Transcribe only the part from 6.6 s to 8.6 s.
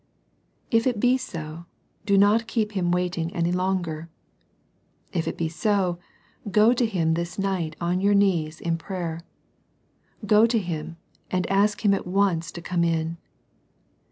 to Him this night on your knees